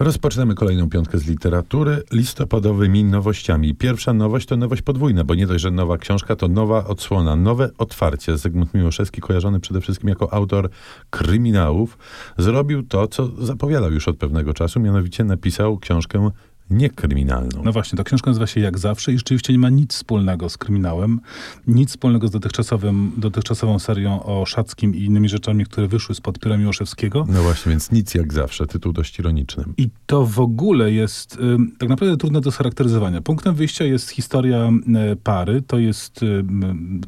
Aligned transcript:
Rozpoczynamy 0.00 0.54
kolejną 0.54 0.88
piątkę 0.88 1.18
z 1.18 1.26
literatury 1.26 2.02
listopadowymi 2.12 3.04
nowościami. 3.04 3.74
Pierwsza 3.74 4.12
nowość 4.12 4.46
to 4.46 4.56
nowość 4.56 4.82
podwójna, 4.82 5.24
bo 5.24 5.34
nie 5.34 5.46
dość, 5.46 5.62
że 5.62 5.70
nowa 5.70 5.98
książka, 5.98 6.36
to 6.36 6.48
nowa 6.48 6.84
odsłona, 6.84 7.36
nowe 7.36 7.70
otwarcie. 7.78 8.36
Zygmunt 8.36 8.74
Miłoszewski, 8.74 9.20
kojarzony 9.20 9.60
przede 9.60 9.80
wszystkim 9.80 10.08
jako 10.08 10.32
autor 10.32 10.70
kryminałów, 11.10 11.98
zrobił 12.38 12.82
to, 12.82 13.06
co 13.06 13.44
zapowiadał 13.44 13.92
już 13.92 14.08
od 14.08 14.16
pewnego 14.16 14.54
czasu, 14.54 14.80
mianowicie 14.80 15.24
napisał 15.24 15.78
książkę 15.78 16.30
niekryminalną. 16.70 17.62
No 17.64 17.72
właśnie, 17.72 17.96
ta 17.96 18.04
książka 18.04 18.30
nazywa 18.30 18.46
się 18.46 18.60
Jak 18.60 18.78
Zawsze 18.78 19.12
i 19.12 19.18
rzeczywiście 19.18 19.52
nie 19.52 19.58
ma 19.58 19.70
nic 19.70 19.94
wspólnego 19.94 20.48
z 20.48 20.58
kryminałem, 20.58 21.20
nic 21.66 21.90
wspólnego 21.90 22.28
z 22.28 22.30
dotychczasowym, 22.30 23.12
dotychczasową 23.16 23.78
serią 23.78 24.22
o 24.22 24.46
Szackim 24.46 24.94
i 24.94 25.02
innymi 25.02 25.28
rzeczami, 25.28 25.64
które 25.64 25.88
wyszły 25.88 26.14
spod 26.14 26.38
Pióra 26.38 26.56
Miłoszewskiego. 26.56 27.26
No 27.28 27.42
właśnie, 27.42 27.70
więc 27.70 27.92
nic 27.92 28.14
jak 28.14 28.32
zawsze, 28.32 28.66
tytuł 28.66 28.92
dość 28.92 29.18
ironiczny. 29.18 29.64
I 29.76 29.88
to 30.06 30.26
w 30.26 30.40
ogóle 30.40 30.92
jest 30.92 31.34
y, 31.34 31.38
tak 31.78 31.88
naprawdę 31.88 32.16
trudne 32.16 32.40
do 32.40 32.52
scharakteryzowania. 32.52 33.20
Punktem 33.20 33.54
wyjścia 33.54 33.84
jest 33.84 34.10
historia 34.10 34.70
y, 35.12 35.16
pary. 35.16 35.62
To 35.62 35.78
jest 35.78 36.22
y, 36.22 36.44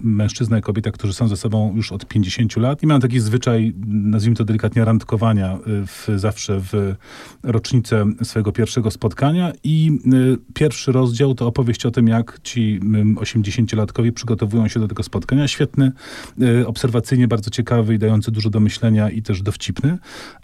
mężczyzna 0.01 0.59
i 0.59 0.63
kobieta, 0.63 0.91
którzy 0.91 1.13
są 1.13 1.29
ze 1.29 1.37
sobą 1.37 1.73
już 1.77 1.93
od 1.93 2.07
50 2.07 2.57
lat 2.57 2.83
i 2.83 2.87
mają 2.87 3.01
taki 3.01 3.21
zwyczaj, 3.21 3.75
nazwijmy 3.87 4.37
to 4.37 4.45
delikatnie, 4.45 4.85
randkowania 4.85 5.59
w, 5.67 6.09
zawsze 6.17 6.61
w 6.61 6.95
rocznicę 7.43 8.07
swojego 8.23 8.53
pierwszego 8.53 8.91
spotkania 8.91 9.50
i 9.65 9.99
y, 10.13 10.39
pierwszy 10.55 10.93
rozdział 10.93 11.35
to 11.35 11.47
opowieść 11.47 11.87
o 11.87 11.91
tym, 11.91 12.09
jak 12.09 12.41
ci 12.43 12.81
80-latkowie 13.17 14.13
przygotowują 14.13 14.69
się 14.69 14.81
do 14.81 14.89
tego 14.89 15.03
spotkania. 15.03 15.49
Świetny, 15.49 15.93
y, 16.43 16.67
obserwacyjnie 16.67 17.29
bardzo 17.29 17.51
ciekawy 17.51 17.95
i 17.95 17.99
dający 17.99 18.31
dużo 18.31 18.51
do 18.51 18.61
myślenia 18.61 19.11
i 19.11 19.23
też 19.23 19.43
dowcipny, 19.43 19.99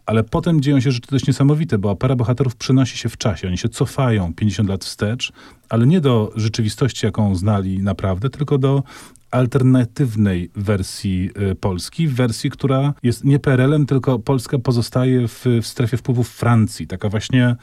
ale 0.06 0.24
potem 0.24 0.60
dzieją 0.60 0.80
się 0.80 0.90
rzeczy 0.90 1.10
dość 1.10 1.26
niesamowite, 1.26 1.78
bo 1.78 1.96
para 1.96 2.16
bohaterów 2.16 2.56
przenosi 2.56 2.98
się 2.98 3.08
w 3.08 3.16
czasie. 3.16 3.48
Oni 3.48 3.58
się 3.58 3.68
cofają 3.68 4.34
50 4.34 4.68
lat 4.68 4.84
wstecz, 4.84 5.32
ale 5.68 5.86
nie 5.86 6.00
do 6.00 6.32
rzeczywistości, 6.36 7.06
jaką 7.06 7.34
znali 7.34 7.78
naprawdę, 7.78 8.30
tylko 8.30 8.58
do 8.58 8.82
alternatywnej 9.30 10.50
wersji 10.54 11.30
y, 11.50 11.54
Polski, 11.54 12.08
wersji, 12.08 12.50
która 12.50 12.94
jest 13.02 13.24
nie 13.24 13.38
PRL-em, 13.38 13.86
tylko 13.86 14.18
Polska 14.18 14.58
pozostaje 14.58 15.28
w, 15.28 15.44
w, 15.62 15.66
strefie 15.66 15.96
wpływów 15.96 16.28
Francji. 16.28 16.86
Taka 16.86 17.08
właśnie 17.08 17.56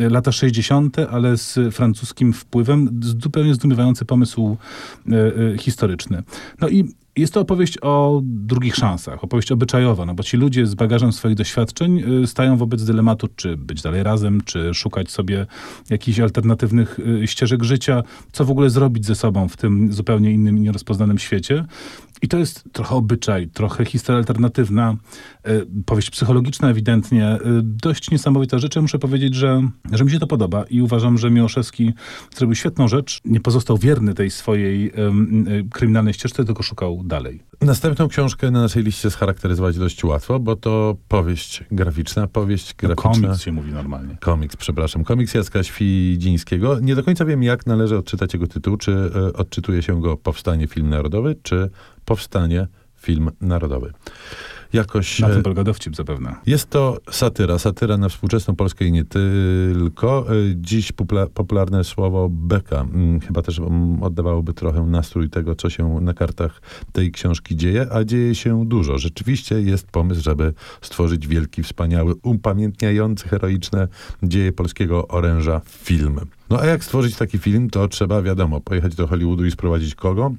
y, 0.00 0.10
lata 0.10 0.32
60., 0.32 0.96
ale 0.98 1.36
z 1.36 1.74
francuskim 1.74 2.32
wpływem. 2.32 3.00
Zupełnie 3.20 3.54
zdumiewający 3.54 4.04
pomysł 4.04 4.56
y, 5.54 5.58
historyczny. 5.58 6.22
No 6.60 6.68
i 6.68 6.94
jest 7.18 7.34
to 7.34 7.40
opowieść 7.40 7.78
o 7.82 8.20
drugich 8.24 8.76
szansach, 8.76 9.24
opowieść 9.24 9.52
obyczajowa, 9.52 10.06
no 10.06 10.14
bo 10.14 10.22
ci 10.22 10.36
ludzie 10.36 10.66
z 10.66 10.74
bagażem 10.74 11.12
swoich 11.12 11.36
doświadczeń 11.36 12.02
y, 12.22 12.26
stają 12.26 12.56
wobec 12.56 12.84
dylematu, 12.84 13.28
czy 13.36 13.56
być 13.56 13.82
dalej 13.82 14.02
razem, 14.02 14.40
czy 14.40 14.74
szukać 14.74 15.10
sobie 15.10 15.46
jakichś 15.90 16.20
alternatywnych 16.20 16.98
y, 16.98 17.26
ścieżek 17.26 17.64
życia, 17.64 18.02
co 18.32 18.44
w 18.44 18.50
ogóle 18.50 18.70
zrobić 18.70 19.06
ze 19.06 19.14
sobą 19.14 19.48
w 19.48 19.56
tym 19.56 19.92
zupełnie 19.92 20.32
innym 20.32 20.58
i 20.58 20.60
nierozpoznanym 20.60 21.18
świecie. 21.18 21.64
I 22.22 22.28
to 22.28 22.38
jest 22.38 22.64
trochę 22.72 22.94
obyczaj, 22.94 23.48
trochę 23.48 23.84
historia 23.84 24.18
alternatywna, 24.18 24.96
y, 25.48 25.66
powieść 25.86 26.10
psychologiczna 26.10 26.70
ewidentnie, 26.70 27.34
y, 27.34 27.38
dość 27.62 28.10
niesamowita 28.10 28.58
rzecz. 28.58 28.76
Ja 28.76 28.82
muszę 28.82 28.98
powiedzieć, 28.98 29.34
że, 29.34 29.62
że 29.92 30.04
mi 30.04 30.10
się 30.10 30.18
to 30.18 30.26
podoba 30.26 30.64
i 30.70 30.82
uważam, 30.82 31.18
że 31.18 31.30
Miłoszewski 31.30 31.92
zrobił 32.36 32.54
świetną 32.54 32.88
rzecz. 32.88 33.20
Nie 33.24 33.40
pozostał 33.40 33.78
wierny 33.78 34.14
tej 34.14 34.30
swojej 34.30 34.88
y, 34.88 34.92
kryminalnej 35.70 36.14
ścieżce, 36.14 36.44
tylko 36.44 36.62
szukał 36.62 37.02
dalej. 37.04 37.47
Następną 37.60 38.08
książkę 38.08 38.50
na 38.50 38.62
naszej 38.62 38.82
liście 38.82 39.10
scharakteryzować 39.10 39.78
dość 39.78 40.04
łatwo, 40.04 40.40
bo 40.40 40.56
to 40.56 40.96
powieść 41.08 41.64
graficzna, 41.70 42.26
powieść 42.26 42.74
no, 42.82 42.88
graficzna. 42.88 43.12
komiks 43.12 43.42
się 43.42 43.52
mówi 43.52 43.72
normalnie. 43.72 44.16
Komiks, 44.20 44.56
przepraszam. 44.56 45.04
Komiks 45.04 45.34
Jacka 45.34 45.62
Świdzińskiego. 45.62 46.80
Nie 46.80 46.94
do 46.94 47.02
końca 47.02 47.24
wiem, 47.24 47.42
jak 47.42 47.66
należy 47.66 47.98
odczytać 47.98 48.34
jego 48.34 48.46
tytuł. 48.46 48.76
Czy 48.76 48.90
y, 48.90 49.32
odczytuje 49.32 49.82
się 49.82 50.00
go 50.00 50.16
Powstanie 50.16 50.66
Film 50.66 50.88
Narodowy, 50.88 51.36
czy 51.42 51.70
Powstanie 52.04 52.66
Film 52.96 53.30
Narodowy. 53.40 53.92
Jakoś, 54.72 55.20
Na 55.20 55.28
e, 55.28 55.32
tym 55.34 55.42
polega 55.42 55.64
dowcip 55.64 55.96
zapewne. 55.96 56.34
jest 56.46 56.70
to 56.70 56.98
satyra, 57.10 57.58
satyra 57.58 57.96
na 57.96 58.08
współczesną 58.08 58.56
Polskę 58.56 58.84
i 58.84 58.92
nie 58.92 59.04
tylko. 59.04 60.26
E, 60.28 60.34
Dziś 60.56 60.92
popula- 60.92 61.26
popularne 61.28 61.84
słowo 61.84 62.28
beka 62.30 62.80
mm, 62.80 63.20
chyba 63.20 63.42
też 63.42 63.60
oddawałoby 64.00 64.54
trochę 64.54 64.82
nastrój 64.82 65.30
tego, 65.30 65.54
co 65.54 65.70
się 65.70 66.00
na 66.00 66.14
kartach 66.14 66.62
tej 66.92 67.12
książki 67.12 67.56
dzieje, 67.56 67.86
a 67.92 68.04
dzieje 68.04 68.34
się 68.34 68.66
dużo. 68.66 68.98
Rzeczywiście 68.98 69.60
jest 69.62 69.86
pomysł, 69.90 70.22
żeby 70.22 70.54
stworzyć 70.80 71.26
wielki, 71.26 71.62
wspaniały, 71.62 72.14
upamiętniający 72.22 73.28
heroiczne 73.28 73.88
dzieje 74.22 74.52
polskiego 74.52 75.08
oręża 75.08 75.60
film. 75.66 76.20
No 76.50 76.60
a 76.60 76.66
jak 76.66 76.84
stworzyć 76.84 77.16
taki 77.16 77.38
film, 77.38 77.70
to 77.70 77.88
trzeba, 77.88 78.22
wiadomo, 78.22 78.60
pojechać 78.60 78.94
do 78.94 79.06
Hollywoodu 79.06 79.44
i 79.44 79.50
sprowadzić 79.50 79.94
kogo? 79.94 80.32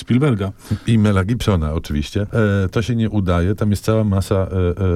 Spielberga. 0.00 0.52
I 0.86 0.98
Mela 0.98 1.24
Gibsona 1.24 1.72
oczywiście. 1.74 2.26
E, 2.64 2.68
to 2.68 2.82
się 2.82 2.96
nie 2.96 3.10
udaje. 3.10 3.54
Tam 3.54 3.70
jest 3.70 3.84
cała 3.84 4.04
masa 4.04 4.34
e, 4.34 4.46
e, 4.46 4.46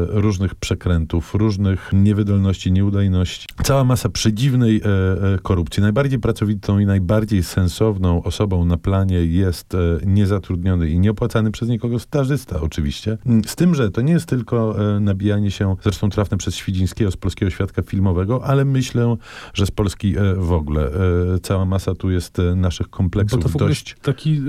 różnych 0.09 0.55
przekrętów, 0.55 1.34
różnych 1.34 1.91
niewydolności, 1.93 2.72
nieudajności. 2.72 3.47
Cała 3.62 3.84
masa 3.84 4.09
przedziwnej 4.09 4.77
e, 4.77 5.34
e, 5.34 5.39
korupcji. 5.43 5.83
Najbardziej 5.83 6.19
pracowitą 6.19 6.78
i 6.78 6.87
najbardziej 6.87 7.43
sensowną 7.43 8.22
osobą 8.22 8.65
na 8.65 8.77
planie 8.77 9.25
jest 9.27 9.75
e, 9.75 9.78
niezatrudniony 10.06 10.91
i 10.91 10.99
nieopłacany 10.99 11.50
przez 11.50 11.69
nikogo 11.69 11.99
stażysta 11.99 12.60
oczywiście. 12.60 13.19
Mm, 13.27 13.44
Z 13.44 13.56
tym, 13.56 13.75
że 13.75 13.91
to 13.91 14.00
nie 14.00 14.12
jest 14.12 14.27
tylko 14.27 14.77
nabijanie 15.00 15.50
się, 15.50 15.77
zresztą 15.83 16.10
trafne 16.10 16.37
przez 16.37 16.55
Świdzińskiego 16.55 17.10
z 17.10 17.16
polskiego 17.16 17.50
świadka 17.50 17.83
filmowego, 17.83 18.44
ale 18.44 18.65
myślę, 18.65 19.16
że 19.55 19.66
z 19.66 19.71
Polski 19.71 20.15
w 20.37 20.53
ogóle. 20.53 20.91
Cała 21.43 21.65
masa 21.65 21.94
tu 21.94 22.10
jest 22.10 22.39
naszych 22.56 22.91
kompleksów 22.91 23.56
dość... 23.56 23.97
taki 24.03 24.41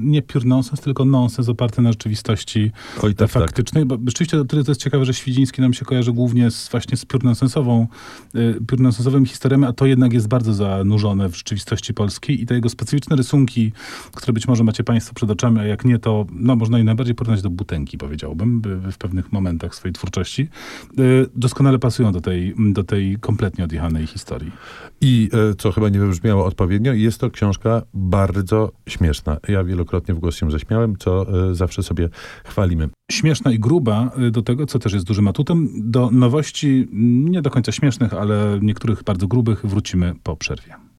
nie 0.00 0.22
pure 0.22 0.44
nonsens, 0.46 0.80
tylko 0.80 1.04
nonsens 1.04 1.48
oparty 1.48 1.82
na 1.82 1.92
rzeczywistości 1.92 2.70
Oj, 3.02 3.14
tak, 3.14 3.30
tak. 3.32 3.42
faktycznej. 3.42 3.84
Bo 3.84 3.98
rzeczywiście 4.06 4.40
o 4.40 4.44
tyle 4.44 4.64
to 4.64 4.70
jest 4.70 4.80
ciekawe, 4.80 5.04
że 5.04 5.14
Świdziński 5.14 5.60
nam 5.60 5.72
się 5.74 5.84
kojarzy 5.84 6.12
głównie 6.12 6.50
z, 6.50 6.68
właśnie 6.68 6.96
z 6.96 7.04
pure 7.06 7.24
nonsensową, 7.24 7.86
y, 8.34 8.58
pure 8.66 8.82
nonsensowymi 8.82 9.26
historiami, 9.26 9.64
a 9.64 9.72
to 9.72 9.86
jednak 9.86 10.12
jest 10.12 10.28
bardzo 10.28 10.54
zanurzone 10.54 11.28
w 11.28 11.36
rzeczywistości 11.36 11.94
polskiej 11.94 12.42
i 12.42 12.46
te 12.46 12.54
jego 12.54 12.68
specyficzne 12.68 13.16
rysunki, 13.16 13.72
które 14.14 14.32
być 14.32 14.48
może 14.48 14.64
macie 14.64 14.84
państwo 14.84 15.14
przed 15.14 15.30
oczami, 15.30 15.58
a 15.60 15.64
jak 15.64 15.84
nie, 15.84 15.98
to 15.98 16.26
no, 16.32 16.56
można 16.56 16.78
je 16.78 16.84
najbardziej 16.84 17.14
porównać 17.14 17.42
do 17.42 17.50
butenki, 17.50 17.98
powiedziałbym, 17.98 18.60
by- 18.60 18.92
w 18.92 18.98
pewnych 18.98 19.32
momentach 19.32 19.74
swojej 19.74 19.92
twórczości. 19.92 20.48
Y, 20.98 21.26
Doskonale 21.36 21.78
pasują 21.78 22.12
do 22.12 22.20
tej, 22.20 22.54
do 22.72 22.84
tej 22.84 23.16
kompletnie 23.20 23.64
odjechanej 23.64 24.06
historii. 24.06 24.52
I 25.00 25.30
e, 25.50 25.54
co 25.54 25.72
chyba 25.72 25.88
nie 25.88 25.98
wybrzmiało 25.98 26.44
odpowiednio, 26.46 26.92
jest 26.92 27.20
to 27.20 27.30
książka 27.30 27.82
bardzo 27.94 28.72
śmieszna. 28.88 29.36
Ja 29.48 29.64
wielokrotnie 29.64 29.87
w 30.14 30.18
głos 30.18 30.36
się 30.36 30.50
zaśmiałem, 30.50 30.96
co 30.96 31.26
e, 31.50 31.54
zawsze 31.54 31.82
sobie 31.82 32.08
chwalimy. 32.44 32.88
śmieszna 33.10 33.52
i 33.52 33.58
gruba 33.58 34.10
y, 34.18 34.30
do 34.30 34.42
tego, 34.42 34.66
co 34.66 34.78
też 34.78 34.92
jest 34.92 35.06
dużym 35.06 35.28
atutem. 35.28 35.68
Do 35.76 36.10
nowości 36.10 36.88
nie 36.92 37.42
do 37.42 37.50
końca 37.50 37.72
śmiesznych, 37.72 38.14
ale 38.14 38.58
niektórych 38.62 39.02
bardzo 39.02 39.26
grubych 39.26 39.66
wrócimy 39.66 40.14
po 40.22 40.36
przerwie. 40.36 40.87